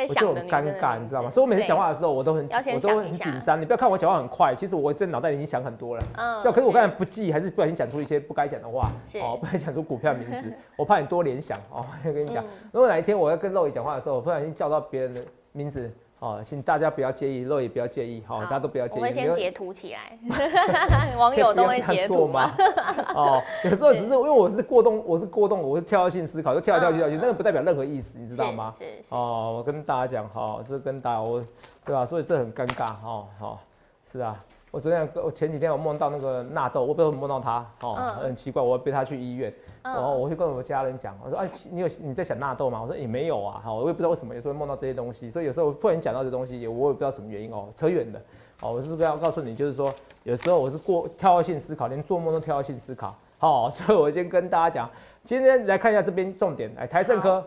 [0.09, 1.29] 我就很尴尬，你知道吗？
[1.29, 3.61] 所以我每次对讲话的时候，我都很我都很紧张。
[3.61, 6.03] 你不要看我讲话很快，其实我在脑袋里已经想很多了。
[6.15, 8.89] 嗯是啊，可是我刚才不记，还是不小心讲出一些不该讲的话，
[9.21, 11.85] 哦， 不该讲出股票名字， 我怕你多联想哦。
[12.03, 15.21] 我跟你讲嗯，如果哪一天我要跟漏爷讲话的时候，我不小心叫到别人的
[15.51, 19.01] 名字，哦，请大家不要介意，肉也不要介意，好，大家都不要介意。
[19.01, 20.17] 我会先截图起来，
[21.17, 22.53] 网友都会截图做吗？
[23.13, 28.73] 哦，有时候只是因为我是过动，我是过动，我是跳跃性思考，就跳来跳去跳去，嗯那个不代表任何意思，你知道吗？
[28.79, 31.43] 是是是，哦，我跟大家讲哈，这跟大家我，
[31.85, 32.05] 对吧？
[32.05, 33.59] 所以这很尴尬哈，好，
[34.09, 34.43] 是啊。
[34.71, 38.15] 我昨天我前几天我梦到那个纳豆，我不知道怎么梦到他，哦，嗯。
[38.25, 42.81] 很奇怪，我背他去医院，然后嗯，我会跟我家人讲，我说哎，你有你在想纳豆吗？
[42.81, 48.19] 我说也没有啊，好，我也不知道为什么有时候会梦到这些东西，所以有时候突然讲到这东西，也我也不知道什么原因哦，扯远了，
[48.61, 54.89] 哦，我是不是要告诉你，就是说有时候我是过跳跃性思考，连做梦都跳跃性思考，好， 所以我先跟大家讲，
[55.23, 57.41] 今天来看一下这边重点，来台盛科，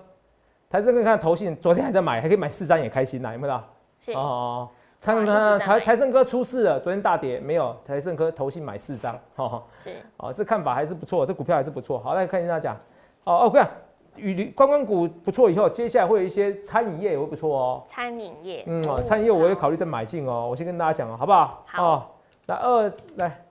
[0.70, 3.60] 台盛科看投信昨天还在买，还可以买四张也开心呐，有没有？
[4.00, 4.12] 是。
[4.12, 4.68] 哦，
[5.00, 7.74] 看哇一直看台台盛科出事了，昨天大跌没有？
[7.86, 9.62] 台盛科投信买四张，哦。
[9.78, 11.98] 是，哦，这看法还是不错，这股票还是不错。
[11.98, 12.76] 好，来看一下讲，
[13.24, 13.68] 哦，哦，看
[14.16, 17.84] 与旅观光股不错以后，接下来会有一些餐饮业也会不错哦。
[17.86, 20.48] 餐饮业，嗯，哦哦餐饮业我也考虑再买进哦。
[20.50, 21.64] 我先跟大家讲哦，好不好？
[21.66, 22.06] 好哦，
[22.46, 23.44] 那二来，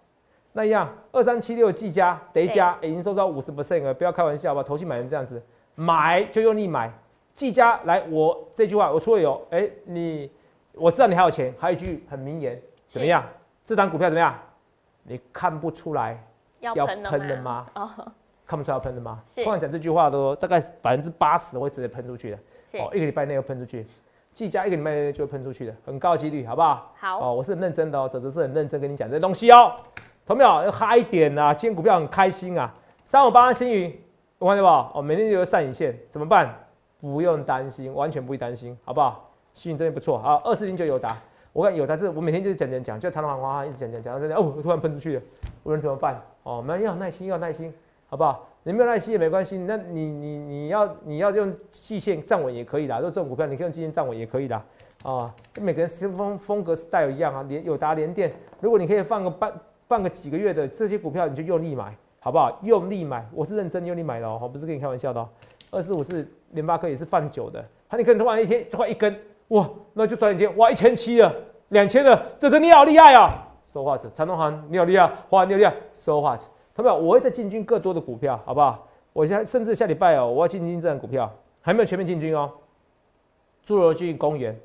[0.52, 4.62] 那一样二三七六技嘉、德嘉已经收到五十 percent 了，不要开玩笑吧？
[4.62, 5.42] 投信买成这样子，
[5.76, 6.92] 买就用力买。
[7.34, 10.30] 技嘉来，我这句话我除了有，哎、你
[10.80, 13.24] 我知道你还有钱，还有一句很名言，怎么样？
[13.66, 14.34] 这档股票怎么样？
[15.04, 16.22] 你看不出来
[16.60, 17.66] 要要喷的吗？
[17.76, 17.90] 哦，
[18.46, 19.22] 看不出来要喷的吗？
[19.26, 22.38] 是通常讲这句话都大概百分之八十会直接喷出去的。
[22.80, 23.86] 哦，一个礼拜内要喷出去，
[24.34, 26.94] 计价一个礼拜内就会喷出去的，很高几率，好不好？
[26.98, 29.76] 好，哦，我是很认真的哦，泽泽是很认真跟你讲这些东西哦。
[30.26, 30.50] 同没有？
[30.64, 31.54] 要嗨一点啊！
[31.54, 32.70] 今天股票很开心啊，
[33.06, 33.98] 三五八星云，
[34.40, 35.00] 我看到不？
[35.00, 36.54] 哦，每天就有上影线，怎么办？
[37.00, 39.27] 不用担心，完全不会担心，好不好？
[39.58, 41.18] 吸引真的不错啊，二四零九友达，
[41.52, 45.22] 我看有达这我每天就是讲讲讲，就长隆行花一直讲讲讲到这，哦，突然喷出去了，
[45.64, 46.22] 我能怎么办？
[46.44, 47.74] 哦，我们要有耐心，要耐心，
[48.08, 48.48] 好不好？
[48.62, 54.64] 你没有耐心也没关系，那你你你要你要用季线站稳也可以啦，如果这种股票你可以用季线站稳也可以啦。
[55.02, 59.52] 啊，每个人风风格 style 一样啊，连友达联电，如果你可以放个半
[59.88, 62.60] 放个几个月的这些股票，你就用力买，好不好？
[62.62, 65.28] 用力买，我是认真用力买的哦，不是跟你开玩笑的哦。
[65.72, 69.14] 二四五是联发科也是放久的，它你可能突然一天突然一根，
[69.50, 71.34] 哇，那就转眼间哇一千七了，
[71.70, 73.48] 两千了，这是你好厉害啊！
[73.66, 76.98] 说话者，长东行你好厉害，华你好厉害，说话者，同没有？
[76.98, 78.88] 我会再进军更多的股票，好不好？
[79.14, 81.32] 我现在甚至下礼拜哦，我要进军这样股票，
[81.62, 82.52] 还没有全面进军哦。
[83.66, 84.58] 侏罗纪公园，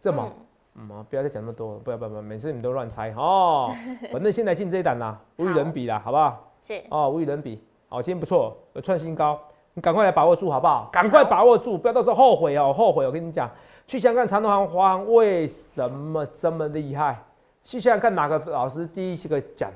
[0.00, 0.30] 这么。
[0.76, 3.74] 嗯不要再讲那么多，不要不要不要，每次你们都乱猜哦。
[4.10, 6.38] 反正现在进这一档啦，无与伦比啦，好不好？
[6.60, 7.60] 是哦，无与伦比。
[7.88, 9.38] 好，今天不错，有创新高，
[9.74, 10.88] 你赶快来把握住好不好？
[10.92, 13.04] 赶快把握住，不要到时候后悔哦，后悔。
[13.04, 13.50] 我跟你讲，
[13.86, 17.22] 去想想看长隆行、华航为什么这么厉害？
[17.62, 19.70] 去想想看哪个老师第一个讲，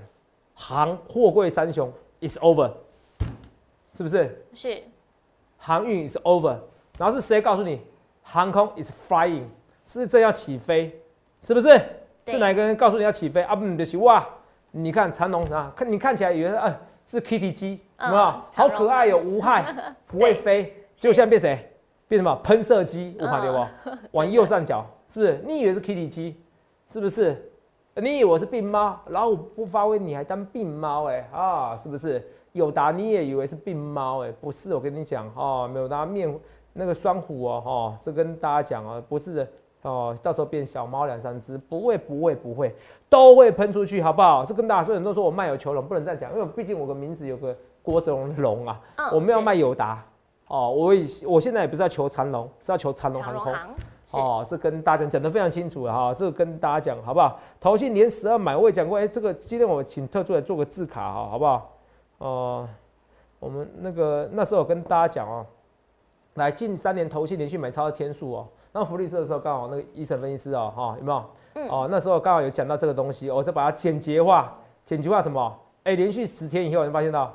[0.55, 2.71] 航货柜三雄 is over，
[3.97, 4.45] 是不是？
[4.55, 4.83] 是。
[5.57, 6.57] 航运 is over，
[6.99, 7.81] 然后是谁告诉你
[8.23, 9.45] 航空 is flying，
[9.87, 11.01] 是这要起飞，
[11.41, 11.81] 是不是？
[12.27, 13.55] 是哪个人告诉你要起飞啊？
[13.55, 14.27] 不，就是哇！
[14.71, 16.75] 你看长龙啊，看你看起来以为哎
[17.07, 18.43] 是 Kitty 机，有没有？
[18.53, 19.75] 好可爱哟，无害，
[20.09, 20.65] 不会飞。
[20.97, 21.71] 结果现在变谁？
[22.09, 22.35] 变什么？
[22.43, 23.99] 喷射机，我看对不？
[24.13, 25.41] 往右上角，是不是？
[25.47, 26.37] 你以为是 Kitty 机，
[26.89, 27.51] 是不是？
[27.97, 28.99] 你以为我是病猫？
[29.07, 31.77] 老虎不发威，你还当病猫哎啊？
[31.77, 32.23] 是不是？
[32.53, 34.33] 友达你也以为是病猫哎？
[34.41, 36.33] 不是，我跟你讲哦，没有拿面
[36.73, 39.49] 那个双虎哦哈，是跟大家讲哦，不是的。
[39.83, 42.75] 哦，到时候变小猫两三只，不会不会不会，
[43.09, 44.43] 都会喷出去，好不好？
[44.43, 48.81] 是跟大家说，很多人说我卖有求龙，不能这样讲，因为毕竟我的名字有个郭泽龙龙啊，
[49.13, 50.03] 我们要卖友达
[50.49, 53.55] 哦，我以我现在也不是要求长龙，是要求长龙航空
[54.11, 57.39] 哦，是跟大家讲的非常清楚了哈，这个跟大家讲好不好？
[57.59, 61.73] 投信连十二买，我也讲过，哎，这个今天我请特助来做个字卡哈，好不好？
[62.19, 62.69] 哦，
[63.41, 65.45] 我们那个那时候跟大家讲哦，
[66.35, 68.49] 来近三年投信连续买超的天数哦。
[68.73, 71.25] 那福利社的时候，刚好那个医生分析师哦，哈，有没有？
[71.55, 71.69] 嗯。
[71.69, 74.53] 哦，那时候刚好有讲到这个东西，我就把它简洁化，
[74.85, 75.59] 简洁化什么？
[75.85, 77.33] 哎，连续十天以后，你发现到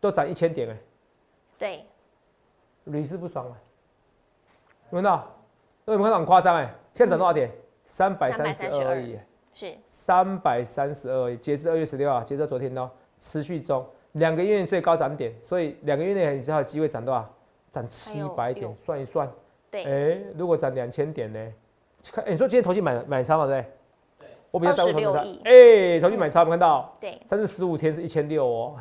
[0.00, 0.76] 都涨一千点哎。
[1.58, 1.84] 对。
[2.86, 3.54] 屡试不爽啊！
[4.90, 5.20] 有没有？
[5.92, 6.74] 有没有很夸张哎？
[6.94, 7.50] 现在涨多少点？
[7.84, 9.18] 三百三十二而已。
[9.54, 9.72] 是。
[9.86, 17.28] 三百三十二而已，截至二月十六号，截至昨天哦，持续中，两个月最高涨点，所以两个月内你知道有机会涨多少？
[17.70, 19.30] 涨七百点，算一算。
[19.70, 21.52] 对哎，如果涨两千点呢？
[22.12, 23.72] 看，你说今天投机买买超嘛，对不对？
[24.20, 26.96] 对，我比较在乎投机买哎，投机买超没看到？
[27.00, 28.76] 对，三至十五天是一千六哦，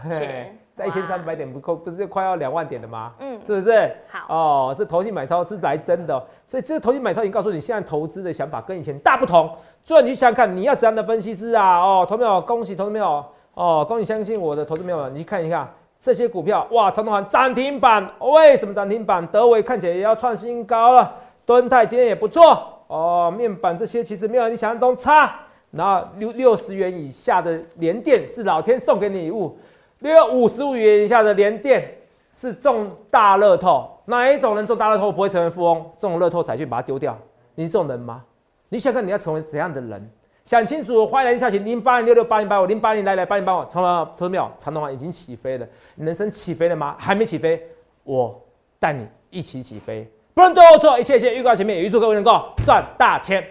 [0.76, 3.14] 在一千三百点不够，不是快要两万点了吗？
[3.20, 3.92] 嗯，是不是？
[4.10, 9.50] 好哦，是投机买超是来真的，所以这个投机买超已经告诉你，现在投资的想法跟以前大不同。
[9.84, 11.80] 所以你去想想看，你要怎样的分析师啊？
[11.80, 12.42] 哦，投没有？
[12.42, 13.26] 恭喜投没有？
[13.54, 15.10] 哦，恭喜相信我的投资没有？
[15.10, 15.68] 你去看一下。
[15.98, 19.26] 这些股票哇，长隆行涨停板，为什么涨停板？
[19.28, 21.12] 德维看起来也要创新高了，
[21.48, 23.34] 敦泰今天也不错哦。
[23.36, 25.34] 面板这些其实没有你想象中差。
[25.72, 29.58] 然后六六十元以下的连电是老天送给你礼物，
[30.00, 31.90] 六五十五元以下的连电
[32.34, 33.90] 是中大乐透。
[34.06, 35.84] 哪一种人中大乐透不会成为富翁？
[35.98, 37.18] 中乐透彩券把它丢掉，
[37.56, 38.24] 你这种人吗？
[38.70, 40.12] 你想看你要成为怎样的人？
[40.44, 44.48] 想清楚，欢迎来下请零八零六六八零八五零八零来来八零八五，长了，投资没有？
[44.60, 46.96] 长的话已经起飞了，你人生起飞了吗？
[47.00, 47.60] 还没起飞，
[48.04, 48.40] 我
[48.80, 53.44] 带你一起起飞，不能对我错，一切一切预告前面，也预祝各位能够赚大钱。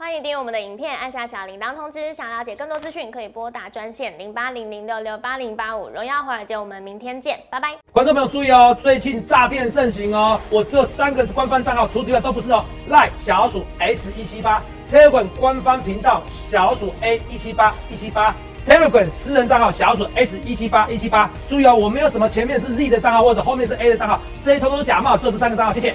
[0.00, 2.14] 欢迎订阅我们的影片，按下小铃铛通知。
[2.14, 5.90] 想了解更多资讯，可以拨打专线零八零零六六八零八五。
[5.90, 7.76] 荣耀华尔街，我们明天见，拜拜。
[7.92, 12.64] 观众朋友注意哦，最近诈骗盛行哦，我只有三个官方账号，除此之外都不是哦。
[12.88, 14.62] 赖小鼠 S 一七八。
[14.90, 18.34] Telegram 官方频道小鼠 A 一七八一七八
[18.66, 21.30] ，Telegram 私人账号小鼠 S 一七八一七八。
[21.46, 25.74] 注意哦，我没有什么前面是 Z 的账号或者后面是 A 的账号，这些通通是假冒，只有这三个账号。
[25.74, 25.94] 谢谢。